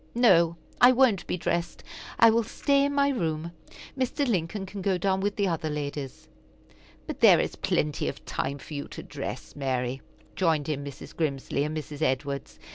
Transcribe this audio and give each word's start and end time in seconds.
"No, 0.15 0.55
I 0.81 0.91
won't 0.93 1.27
be 1.27 1.37
dressed. 1.37 1.83
I 2.17 2.31
will 2.31 2.41
stay 2.41 2.85
in 2.85 2.95
my 2.95 3.09
room. 3.09 3.51
Mr. 3.95 4.27
Lincoln 4.27 4.65
can 4.65 4.81
go 4.81 4.97
down 4.97 5.19
with 5.19 5.35
the 5.35 5.47
other 5.47 5.69
ladies." 5.69 6.27
"But 7.05 7.19
there 7.19 7.39
is 7.39 7.55
plenty 7.55 8.07
of 8.07 8.25
time 8.25 8.57
for 8.57 8.73
you 8.73 8.87
to 8.87 9.03
dress, 9.03 9.55
Mary," 9.55 10.01
joined 10.35 10.69
in 10.69 10.83
Mrs. 10.83 11.15
Grimsly 11.15 11.63
and 11.65 11.77
Mrs. 11.77 12.01
Edwards. 12.01 12.57